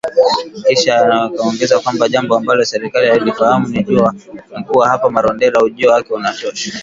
Kisha 0.67 1.13
akaongeza 1.23 1.79
kwamba 1.79 2.09
jambo 2.09 2.35
ambalo 2.35 2.65
serikali 2.65 3.07
hailifahamu 3.07 3.67
ni 3.67 3.83
kuwa 4.63 4.87
hapa 4.89 5.09
Marondera, 5.09 5.63
ujio 5.63 5.91
wake 5.91 6.13
unatosha.” 6.13 6.71